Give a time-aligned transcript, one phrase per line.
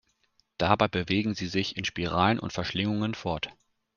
[0.57, 3.51] Dabei bewegen sie sich in Spiralen und Verschlingungen fort.